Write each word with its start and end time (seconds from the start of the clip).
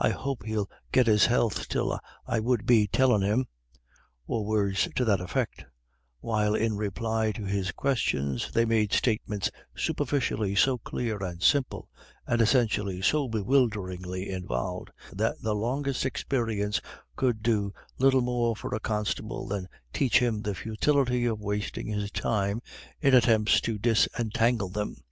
I 0.00 0.08
hope 0.08 0.42
he'll 0.46 0.68
get 0.90 1.06
his 1.06 1.26
health 1.26 1.68
till 1.68 1.96
I 2.26 2.40
would 2.40 2.66
be 2.66 2.88
tellin' 2.88 3.22
him," 3.22 3.46
or 4.26 4.44
words 4.44 4.88
to 4.96 5.04
that 5.04 5.20
effect; 5.20 5.64
while 6.18 6.56
in 6.56 6.76
reply 6.76 7.30
to 7.30 7.44
his 7.44 7.70
questions, 7.70 8.50
they 8.50 8.64
made 8.64 8.92
statements 8.92 9.48
superficially 9.76 10.56
so 10.56 10.78
clear 10.78 11.18
and 11.22 11.40
simple, 11.40 11.88
and 12.26 12.42
essentially 12.42 13.00
so 13.00 13.28
bewilderingly 13.28 14.28
involved, 14.28 14.90
that 15.12 15.40
the 15.40 15.54
longest 15.54 16.04
experience 16.04 16.80
could 17.14 17.40
do 17.40 17.72
little 17.96 18.22
more 18.22 18.56
for 18.56 18.74
a 18.74 18.80
constable 18.80 19.46
than 19.46 19.68
teach 19.92 20.18
him 20.18 20.42
the 20.42 20.56
futility 20.56 21.26
of 21.26 21.40
wasting 21.40 21.86
his 21.86 22.10
time 22.10 22.60
in 23.00 23.14
attempts 23.14 23.60
to 23.60 23.78
disentangle 23.78 24.70
them. 24.70 24.96